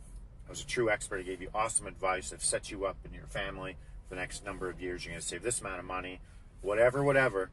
I 0.48 0.50
was 0.50 0.62
a 0.62 0.66
true 0.66 0.90
expert. 0.90 1.20
I 1.20 1.22
gave 1.22 1.42
you 1.42 1.50
awesome 1.54 1.86
advice. 1.86 2.32
I've 2.32 2.42
set 2.42 2.70
you 2.70 2.86
up 2.86 2.96
in 3.04 3.12
your 3.12 3.26
family 3.26 3.76
for 4.08 4.14
the 4.14 4.20
next 4.20 4.44
number 4.44 4.70
of 4.70 4.80
years. 4.80 5.04
You're 5.04 5.12
going 5.12 5.20
to 5.20 5.26
save 5.26 5.42
this 5.42 5.60
amount 5.60 5.78
of 5.78 5.84
money, 5.84 6.20
whatever, 6.62 7.04
whatever. 7.04 7.50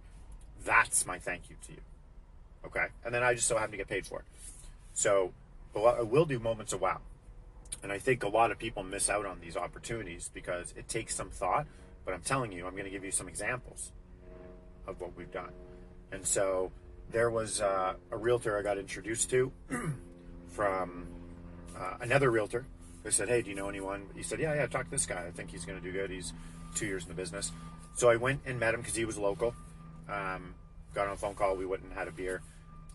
That's 0.64 1.06
my 1.06 1.20
thank 1.20 1.50
you 1.50 1.58
to 1.68 1.72
you. 1.74 1.82
Okay, 2.66 2.88
and 3.04 3.14
then 3.14 3.22
I 3.22 3.36
just 3.36 3.48
so 3.48 3.58
happen 3.58 3.72
to 3.72 3.78
get 3.78 3.88
paid 3.88 4.08
for 4.08 4.20
it. 4.20 4.25
So 4.94 5.34
but 5.75 6.00
I 6.00 6.02
will 6.02 6.25
do 6.25 6.40
moments 6.40 6.72
of 6.72 6.82
wow. 6.82 7.02
And 7.84 7.92
I 7.92 8.00
think 8.00 8.24
a 8.24 8.30
lot 8.30 8.50
of 8.50 8.58
people 8.58 8.82
miss 8.82 9.10
out 9.10 9.25
on 9.25 9.40
these 9.42 9.58
opportunities 9.58 10.32
because 10.34 10.74
it 10.78 10.88
takes 10.88 11.14
some 11.14 11.30
thought. 11.30 11.68
But 12.06 12.14
I'm 12.14 12.22
telling 12.22 12.52
you, 12.54 12.66
I'm 12.66 12.72
going 12.72 12.86
to 12.86 12.90
give 12.90 13.04
you 13.04 13.12
some 13.12 13.28
examples 13.28 13.92
of 14.88 15.02
what 15.02 15.16
we've 15.18 15.32
done. 15.32 15.52
And 16.12 16.25
so 16.25 16.72
there 17.12 17.30
was 17.30 17.60
uh, 17.60 17.96
a 18.10 18.18
realtor 18.18 18.58
I 18.58 18.62
got 18.62 18.78
introduced 18.78 19.30
to 19.32 19.52
from 20.48 21.08
uh, 21.78 21.96
another 22.00 22.32
realtor. 22.32 22.66
They 23.06 23.12
said, 23.12 23.30
"Hey, 23.30 23.44
do 23.44 23.52
you 23.52 23.56
know 23.56 23.70
anyone?" 23.70 24.08
He 24.16 24.24
said, 24.24 24.40
"Yeah, 24.40 24.56
yeah. 24.56 24.66
Talk 24.66 24.86
to 24.86 24.92
this 24.92 25.06
guy. 25.06 25.26
I 25.28 25.32
think 25.32 25.52
he's 25.52 25.64
going 25.64 25.80
to 25.80 25.84
do 25.84 25.94
good. 25.94 26.10
He's 26.10 26.34
two 26.74 26.88
years 26.88 27.04
in 27.04 27.10
the 27.10 27.16
business." 27.16 27.52
So 27.94 28.10
I 28.10 28.16
went 28.16 28.42
and 28.48 28.60
met 28.60 28.74
him 28.74 28.82
because 28.82 28.96
he 28.96 29.06
was 29.06 29.16
local. 29.16 29.54
Um, 30.10 30.56
got 30.96 31.06
on 31.06 31.14
a 31.14 31.16
phone 31.16 31.36
call. 31.36 31.56
We 31.56 31.68
went 31.68 31.84
and 31.84 31.94
had 31.94 32.08
a 32.08 32.12
beer, 32.12 32.42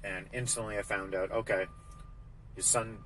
and 0.02 0.26
instantly 0.33 0.76
I 0.76 0.83
found 0.83 1.14
out. 1.14 1.31
Okay, 1.31 1.67
his 2.57 2.67
son 2.67 2.99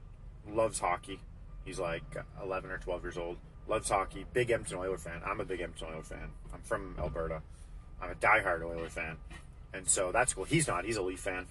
loves 0.49 0.79
hockey. 0.81 1.21
He's 1.67 1.79
like 1.79 2.05
11 2.43 2.71
or 2.71 2.79
12 2.79 3.03
years 3.03 3.19
old. 3.19 3.37
Loves 3.69 3.91
hockey. 3.91 4.25
Big 4.33 4.51
Edmonton 4.51 4.79
Oilers 4.79 5.03
fan. 5.03 5.21
I'm 5.27 5.41
a 5.41 5.45
big 5.45 5.61
Edmonton 5.61 5.89
Oilers 5.93 6.09
fan. 6.09 6.31
I'm 6.55 6.61
from 6.63 6.97
Alberta. 6.99 7.43
I'm 8.01 8.11
a 8.11 8.15
diehard 8.15 8.63
Oilers 8.63 8.93
fan, 8.93 9.19
and 9.75 9.87
so 9.87 10.11
that's 10.11 10.33
cool. 10.33 10.45
He's 10.45 10.67
not. 10.67 10.87
He's 10.87 10.97
a 10.97 11.03
Leaf 11.03 11.21
fan, 11.21 11.47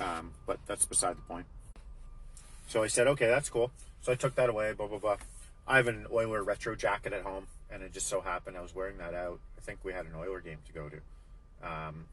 um, 0.00 0.30
but 0.46 0.60
that's 0.68 0.86
beside 0.86 1.16
the 1.16 1.22
point. 1.22 1.46
So 2.68 2.84
I 2.84 2.86
said, 2.86 3.08
okay, 3.08 3.26
that's 3.26 3.50
cool. 3.50 3.72
So 4.02 4.12
I 4.12 4.16
took 4.16 4.34
that 4.34 4.48
away. 4.48 4.72
Blah 4.72 4.88
blah 4.88 4.98
blah. 4.98 5.16
I 5.66 5.76
have 5.76 5.86
an 5.86 6.06
Oiler 6.12 6.42
retro 6.42 6.74
jacket 6.74 7.12
at 7.12 7.22
home, 7.22 7.46
and 7.70 7.82
it 7.82 7.92
just 7.92 8.08
so 8.08 8.20
happened 8.20 8.56
I 8.56 8.60
was 8.60 8.74
wearing 8.74 8.98
that 8.98 9.14
out. 9.14 9.38
I 9.56 9.60
think 9.60 9.78
we 9.84 9.92
had 9.92 10.06
an 10.06 10.12
Oiler 10.16 10.40
game 10.40 10.58
to 10.66 10.72
go 10.72 10.88
to. 10.88 10.96
Um, 11.62 12.06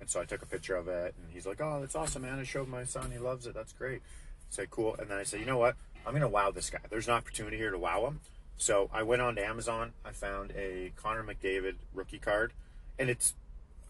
and 0.00 0.08
so 0.08 0.20
I 0.20 0.24
took 0.24 0.42
a 0.42 0.46
picture 0.46 0.76
of 0.76 0.88
it, 0.88 1.14
and 1.22 1.32
he's 1.32 1.46
like, 1.46 1.60
"Oh, 1.60 1.80
that's 1.80 1.94
awesome, 1.94 2.22
man! 2.22 2.38
I 2.38 2.44
showed 2.44 2.68
my 2.68 2.84
son; 2.84 3.10
he 3.10 3.18
loves 3.18 3.46
it. 3.46 3.54
That's 3.54 3.72
great." 3.74 4.00
I 4.00 4.50
said, 4.50 4.70
"Cool." 4.70 4.96
And 4.98 5.08
then 5.10 5.18
I 5.18 5.24
said, 5.24 5.40
"You 5.40 5.46
know 5.46 5.58
what? 5.58 5.76
I'm 6.06 6.14
gonna 6.14 6.28
wow 6.28 6.50
this 6.50 6.70
guy. 6.70 6.78
There's 6.88 7.06
an 7.08 7.14
opportunity 7.14 7.58
here 7.58 7.70
to 7.70 7.78
wow 7.78 8.06
him." 8.06 8.20
So 8.56 8.88
I 8.92 9.02
went 9.02 9.20
on 9.20 9.36
to 9.36 9.44
Amazon. 9.44 9.92
I 10.04 10.12
found 10.12 10.52
a 10.56 10.92
Connor 10.96 11.22
McDavid 11.22 11.74
rookie 11.92 12.18
card, 12.18 12.54
and 12.98 13.10
it's 13.10 13.34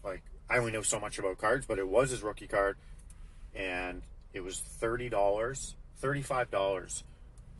like 0.03 0.21
I 0.49 0.57
only 0.57 0.71
know 0.71 0.81
so 0.81 0.99
much 0.99 1.17
about 1.17 1.37
cards, 1.37 1.65
but 1.65 1.79
it 1.79 1.87
was 1.87 2.09
his 2.09 2.21
rookie 2.23 2.47
card, 2.47 2.75
and 3.55 4.01
it 4.33 4.41
was 4.41 4.59
thirty 4.59 5.07
dollars, 5.07 5.75
thirty-five 5.97 6.51
dollars. 6.51 7.03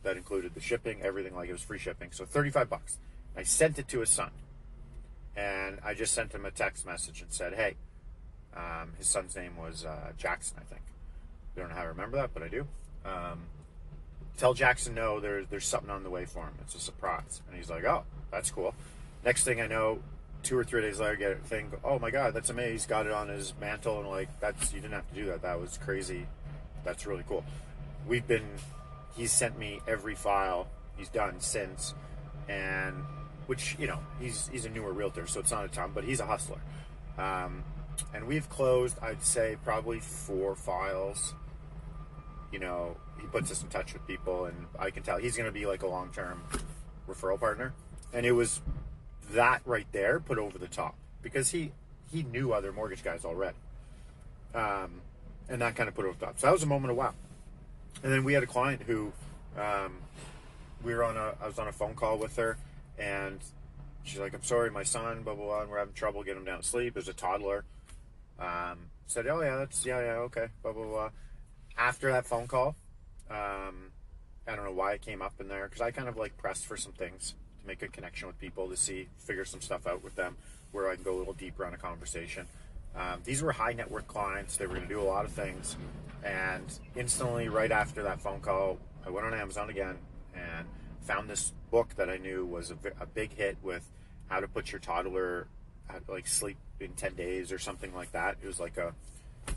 That 0.04 0.16
included 0.16 0.54
the 0.54 0.60
shipping, 0.60 1.02
everything. 1.02 1.34
Like 1.34 1.48
it 1.48 1.52
was 1.52 1.62
free 1.62 1.78
shipping, 1.78 2.10
so 2.12 2.24
thirty-five 2.24 2.70
bucks. 2.70 2.98
I 3.36 3.42
sent 3.42 3.78
it 3.78 3.88
to 3.88 4.00
his 4.00 4.10
son, 4.10 4.30
and 5.36 5.78
I 5.84 5.94
just 5.94 6.14
sent 6.14 6.32
him 6.32 6.44
a 6.44 6.50
text 6.50 6.86
message 6.86 7.22
and 7.22 7.32
said, 7.32 7.54
"Hey." 7.54 7.76
Um, 8.56 8.94
his 8.98 9.06
son's 9.06 9.36
name 9.36 9.56
was 9.56 9.84
uh, 9.84 10.12
Jackson, 10.16 10.56
I 10.58 10.64
think. 10.64 10.80
I 11.54 11.60
don't 11.60 11.68
know 11.68 11.76
how 11.76 11.82
to 11.82 11.88
remember 11.88 12.16
that, 12.16 12.30
but 12.34 12.42
I 12.42 12.48
do. 12.48 12.66
Um, 13.04 13.42
tell 14.36 14.54
Jackson 14.54 14.94
no, 14.94 15.20
there's 15.20 15.46
there's 15.48 15.66
something 15.66 15.90
on 15.90 16.02
the 16.02 16.10
way 16.10 16.24
for 16.24 16.40
him. 16.40 16.54
It's 16.62 16.74
a 16.74 16.80
surprise, 16.80 17.42
and 17.46 17.56
he's 17.56 17.70
like, 17.70 17.84
"Oh, 17.84 18.04
that's 18.30 18.50
cool." 18.50 18.74
Next 19.24 19.44
thing 19.44 19.60
I 19.60 19.66
know, 19.66 20.00
two 20.42 20.56
or 20.56 20.64
three 20.64 20.80
days 20.80 20.98
later, 20.98 21.12
I 21.12 21.16
get 21.16 21.32
a 21.32 21.34
thing. 21.36 21.72
Oh 21.84 21.98
my 21.98 22.10
God, 22.10 22.34
that's 22.34 22.50
amazing! 22.50 22.72
He's 22.72 22.86
got 22.86 23.06
it 23.06 23.12
on 23.12 23.28
his 23.28 23.52
mantle, 23.60 24.00
and 24.00 24.08
like 24.08 24.28
that's 24.40 24.72
you 24.72 24.80
didn't 24.80 24.94
have 24.94 25.08
to 25.10 25.14
do 25.14 25.26
that. 25.26 25.42
That 25.42 25.60
was 25.60 25.78
crazy. 25.78 26.26
That's 26.84 27.06
really 27.06 27.24
cool. 27.28 27.44
We've 28.06 28.26
been. 28.26 28.46
He's 29.18 29.32
sent 29.32 29.58
me 29.58 29.80
every 29.86 30.14
file 30.14 30.68
he's 30.96 31.08
done 31.08 31.40
since, 31.40 31.92
and 32.48 33.04
which 33.46 33.76
you 33.78 33.88
know 33.88 33.98
he's 34.20 34.48
he's 34.48 34.64
a 34.64 34.70
newer 34.70 34.92
realtor, 34.92 35.26
so 35.26 35.40
it's 35.40 35.50
not 35.50 35.64
a 35.64 35.68
ton, 35.68 35.90
but 35.92 36.04
he's 36.04 36.20
a 36.20 36.26
hustler. 36.26 36.60
Um, 37.18 37.64
and 38.14 38.28
we've 38.28 38.48
closed, 38.48 38.96
I'd 39.02 39.22
say, 39.22 39.56
probably 39.64 39.98
four 39.98 40.54
files. 40.54 41.34
You 42.52 42.60
know, 42.60 42.96
he 43.20 43.26
puts 43.26 43.50
us 43.50 43.60
in 43.60 43.68
touch 43.68 43.92
with 43.92 44.06
people, 44.06 44.44
and 44.44 44.66
I 44.78 44.90
can 44.90 45.02
tell 45.02 45.18
he's 45.18 45.36
going 45.36 45.48
to 45.48 45.52
be 45.52 45.66
like 45.66 45.82
a 45.82 45.88
long 45.88 46.10
term 46.12 46.42
referral 47.08 47.40
partner. 47.40 47.74
And 48.12 48.24
it 48.24 48.32
was 48.32 48.60
that 49.32 49.62
right 49.66 49.86
there 49.92 50.20
put 50.20 50.38
over 50.38 50.58
the 50.58 50.68
top 50.68 50.94
because 51.22 51.50
he 51.50 51.72
he 52.10 52.22
knew 52.22 52.52
other 52.52 52.72
mortgage 52.72 53.02
guys 53.02 53.24
already, 53.24 53.56
um, 54.54 55.00
and 55.48 55.60
that 55.60 55.74
kind 55.74 55.88
of 55.88 55.96
put 55.96 56.04
over 56.04 56.16
the 56.18 56.26
top. 56.26 56.38
So 56.38 56.46
that 56.46 56.52
was 56.52 56.62
a 56.62 56.66
moment 56.66 56.92
of 56.92 56.96
wow. 56.96 57.14
And 58.02 58.12
then 58.12 58.24
we 58.24 58.32
had 58.32 58.42
a 58.42 58.46
client 58.46 58.82
who 58.82 59.12
um, 59.58 59.98
we 60.84 60.94
were 60.94 61.04
on 61.04 61.16
a 61.16 61.34
I 61.40 61.46
was 61.46 61.58
on 61.58 61.68
a 61.68 61.72
phone 61.72 61.94
call 61.94 62.18
with 62.18 62.36
her, 62.36 62.56
and 62.98 63.40
she's 64.04 64.20
like, 64.20 64.34
"I'm 64.34 64.42
sorry, 64.42 64.70
my 64.70 64.84
son, 64.84 65.22
blah 65.22 65.34
blah 65.34 65.44
blah, 65.44 65.60
and 65.62 65.70
we're 65.70 65.78
having 65.78 65.94
trouble 65.94 66.22
getting 66.22 66.40
him 66.40 66.46
down 66.46 66.60
to 66.60 66.66
sleep. 66.66 66.94
There's 66.94 67.08
a 67.08 67.12
toddler." 67.12 67.64
Um, 68.38 68.78
said, 69.06 69.26
"Oh 69.26 69.40
yeah, 69.42 69.56
that's 69.56 69.84
yeah 69.84 70.00
yeah 70.00 70.16
okay." 70.26 70.48
Blah 70.62 70.72
blah 70.72 70.84
blah. 70.84 71.10
After 71.76 72.10
that 72.12 72.26
phone 72.26 72.46
call, 72.46 72.76
um, 73.30 73.92
I 74.46 74.56
don't 74.56 74.64
know 74.64 74.72
why 74.72 74.92
it 74.92 75.02
came 75.02 75.22
up 75.22 75.34
in 75.40 75.48
there 75.48 75.66
because 75.66 75.80
I 75.80 75.90
kind 75.90 76.08
of 76.08 76.16
like 76.16 76.36
pressed 76.36 76.66
for 76.66 76.76
some 76.76 76.92
things 76.92 77.34
to 77.60 77.66
make 77.66 77.82
a 77.82 77.88
connection 77.88 78.28
with 78.28 78.38
people 78.38 78.68
to 78.68 78.76
see 78.76 79.08
figure 79.18 79.44
some 79.44 79.60
stuff 79.60 79.86
out 79.86 80.02
with 80.02 80.14
them 80.14 80.36
where 80.72 80.88
I 80.88 80.94
can 80.94 81.04
go 81.04 81.16
a 81.16 81.18
little 81.18 81.34
deeper 81.34 81.64
on 81.64 81.74
a 81.74 81.78
conversation. 81.78 82.46
Um, 82.96 83.20
these 83.24 83.42
were 83.42 83.52
high 83.52 83.72
net 83.72 83.90
worth 83.90 84.08
clients. 84.08 84.56
They 84.56 84.66
were 84.66 84.74
going 84.74 84.88
to 84.88 84.94
do 84.94 85.00
a 85.00 85.04
lot 85.04 85.24
of 85.24 85.32
things, 85.32 85.76
and 86.24 86.64
instantly, 86.96 87.48
right 87.48 87.70
after 87.70 88.02
that 88.02 88.20
phone 88.20 88.40
call, 88.40 88.78
I 89.06 89.10
went 89.10 89.26
on 89.26 89.34
Amazon 89.34 89.70
again 89.70 89.96
and 90.34 90.66
found 91.02 91.30
this 91.30 91.52
book 91.70 91.94
that 91.96 92.10
I 92.10 92.16
knew 92.16 92.44
was 92.44 92.70
a, 92.70 92.76
a 93.00 93.06
big 93.06 93.32
hit 93.32 93.56
with 93.62 93.88
how 94.28 94.40
to 94.40 94.48
put 94.48 94.72
your 94.72 94.78
toddler 94.78 95.46
at, 95.88 96.08
like 96.08 96.26
sleep 96.26 96.58
in 96.80 96.92
10 96.92 97.14
days 97.14 97.52
or 97.52 97.58
something 97.58 97.94
like 97.94 98.12
that. 98.12 98.36
It 98.42 98.46
was 98.46 98.60
like 98.60 98.76
a 98.76 98.94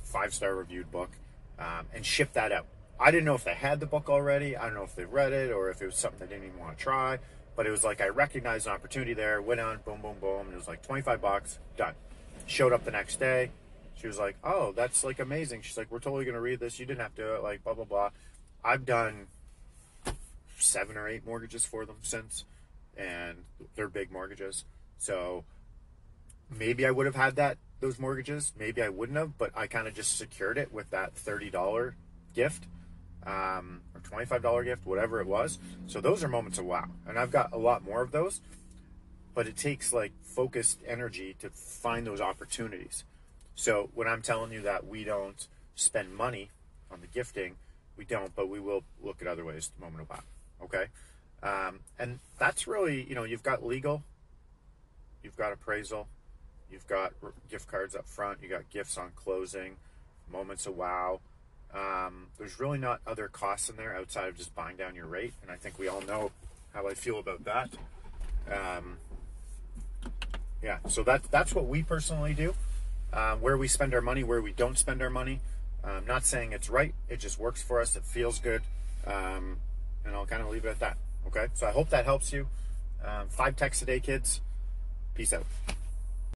five 0.04 0.34
star 0.34 0.56
reviewed 0.56 0.92
book 0.92 1.10
um, 1.60 1.88
and 1.94 2.06
shipped 2.06 2.36
that 2.36 2.52
out. 2.52 2.68
I 3.00 3.12
didn't 3.12 3.26
know 3.26 3.36
if 3.36 3.44
they 3.44 3.54
had 3.54 3.80
the 3.80 3.86
book 3.86 4.10
already. 4.10 4.56
I 4.56 4.66
don't 4.66 4.76
know 4.76 4.84
if 4.84 4.96
they 4.96 5.06
read 5.06 5.34
it 5.34 5.52
or 5.52 5.70
if 5.70 5.82
it 5.82 5.88
was 5.88 5.96
something 5.96 6.28
they 6.28 6.36
didn't 6.36 6.50
even 6.50 6.60
want 6.60 6.78
to 6.78 6.84
try. 6.84 7.20
But 7.56 7.66
it 7.66 7.72
was 7.72 7.84
like 7.84 8.00
I 8.00 8.08
recognized 8.08 8.68
an 8.68 8.74
opportunity 8.74 9.14
there, 9.14 9.42
went 9.42 9.60
on, 9.60 9.80
boom, 9.84 10.02
boom, 10.02 10.18
boom. 10.22 10.46
And 10.46 10.54
it 10.54 10.58
was 10.58 10.68
like 10.68 10.84
25 10.84 11.22
bucks, 11.22 11.60
done. 11.76 11.96
Showed 12.52 12.74
up 12.74 12.84
the 12.84 12.92
next 12.92 13.18
day. 13.18 13.50
She 13.96 14.08
was 14.08 14.20
like, 14.20 14.36
oh, 14.44 14.74
that's 14.74 15.06
like 15.06 15.20
amazing. 15.20 15.62
She's 15.62 15.78
like, 15.78 15.90
we're 15.90 16.00
totally 16.00 16.26
to 16.26 16.42
read 16.42 16.60
this. 16.60 16.80
You 16.80 16.86
didn't 16.86 17.00
have 17.00 17.16
to, 17.16 17.40
like, 17.40 17.64
blah, 17.64 17.74
blah, 17.74 17.86
blah. 17.86 18.10
I've 18.62 18.86
done 18.86 19.28
seven 20.58 20.98
or 20.98 21.08
eight 21.08 21.26
mortgages 21.26 21.64
for 21.64 21.86
them 21.86 21.96
since, 22.02 22.44
and 22.98 23.38
they're 23.76 23.88
big 23.88 24.12
mortgages. 24.12 24.66
So 24.98 25.46
maybe 26.50 26.86
I 26.86 26.92
would 26.92 27.06
have 27.06 27.16
had 27.16 27.38
that 27.38 27.58
those 27.80 27.98
mortgages. 27.98 28.52
Maybe 28.60 28.82
I 28.82 28.90
wouldn't 28.90 29.18
have, 29.18 29.38
but 29.38 29.52
I 29.56 29.68
kind 29.68 29.88
of 29.88 29.94
just 29.94 30.18
secured 30.18 30.58
it 30.58 30.74
with 30.74 30.90
that 30.90 31.16
thirty 31.16 31.50
dollar 31.50 31.96
gift 32.36 32.68
um, 33.26 33.80
or 33.96 34.02
twenty 34.04 34.26
five 34.26 34.42
dollar 34.42 34.66
gift, 34.66 34.86
whatever 34.86 35.22
it 35.22 35.28
was. 35.28 35.58
So 35.88 36.02
those 36.02 36.22
are 36.22 36.28
moments 36.28 36.58
of 36.58 36.66
wow, 36.66 36.90
and 37.08 37.18
I've 37.18 37.32
got 37.32 37.54
a 37.54 37.58
lot 37.58 37.86
more 37.86 38.02
of 38.02 38.12
those. 38.12 38.42
But 39.34 39.48
it 39.48 39.56
takes 39.56 39.94
like 39.94 40.12
focused 40.24 40.80
energy 40.86 41.36
to 41.40 41.50
find 41.50 42.06
those 42.06 42.22
opportunities. 42.22 43.04
So 43.56 43.90
when 43.94 44.08
I'm 44.08 44.22
telling 44.22 44.52
you 44.52 44.62
that 44.62 44.88
we 44.88 45.04
don't 45.04 45.48
spend 45.76 46.16
money 46.16 46.50
on 46.92 47.02
the 47.02 47.08
gifting, 47.08 47.56
we 47.98 48.06
don't, 48.06 48.36
but 48.36 48.50
we 48.50 48.60
will 48.60 48.84
look 49.02 49.22
at 49.22 49.28
other 49.28 49.46
ways. 49.46 49.72
Moment 49.80 50.04
of 50.04 50.10
wow, 50.10 50.24
okay. 50.64 50.86
Um, 51.44 51.80
and 51.98 52.20
that's 52.40 52.68
really, 52.68 53.04
you 53.04 53.16
know, 53.16 53.24
you've 53.24 53.44
got 53.44 53.66
legal, 53.66 54.04
you've 55.24 55.38
got 55.38 55.54
appraisal, 55.54 56.08
You've 56.72 56.88
got 56.88 57.14
gift 57.50 57.68
cards 57.68 57.96
up 57.96 58.08
front. 58.08 58.40
You 58.42 58.48
got 58.48 58.70
gifts 58.70 58.98
on 58.98 59.12
closing, 59.16 59.76
moments 60.32 60.66
of 60.66 60.78
wow. 60.78 61.20
Um, 61.74 62.28
there's 62.38 62.60
really 62.60 62.78
not 62.78 63.02
other 63.06 63.28
costs 63.28 63.70
in 63.70 63.76
there 63.76 63.96
outside 63.96 64.30
of 64.30 64.38
just 64.38 64.56
buying 64.56 64.78
down 64.78 64.96
your 64.96 65.06
rate, 65.06 65.34
and 65.42 65.52
I 65.52 65.56
think 65.58 65.78
we 65.78 65.90
all 65.90 66.02
know 66.02 66.32
how 66.74 66.88
I 66.88 66.94
feel 66.94 67.20
about 67.20 67.44
that. 67.44 67.70
Um, 68.50 68.98
yeah, 70.64 70.78
so 70.88 71.04
that 71.04 71.24
that's 71.32 71.54
what 71.54 71.68
we 71.68 71.84
personally 71.84 72.34
do. 72.34 72.54
Uh, 73.12 73.36
where 73.36 73.58
we 73.58 73.68
spend 73.68 73.94
our 73.94 74.02
money, 74.02 74.24
where 74.24 74.42
we 74.42 74.54
don't 74.54 74.78
spend 74.78 75.02
our 75.02 75.10
money. 75.10 75.42
I'm 75.84 76.06
not 76.06 76.26
saying 76.26 76.54
it's 76.54 76.70
right. 76.70 76.94
It 77.10 77.20
just 77.20 77.40
works 77.40 77.62
for 77.62 77.82
us. 77.82 77.96
It 77.96 78.04
feels 78.04 78.40
good, 78.40 78.62
um, 79.06 79.58
and 80.06 80.16
I'll 80.16 80.26
kind 80.26 80.42
of 80.42 80.50
leave 80.50 80.66
it 80.66 80.70
at 80.70 80.80
that. 80.80 80.98
Okay, 81.28 81.48
so 81.54 81.68
I 81.68 81.72
hope 81.72 81.90
that 81.90 82.06
helps 82.06 82.32
you. 82.32 82.48
Um, 83.04 83.28
five 83.30 83.56
texts 83.56 83.82
a 83.82 83.86
day, 83.86 84.00
kids. 84.00 84.42
Peace 85.16 85.34
out. 85.34 85.46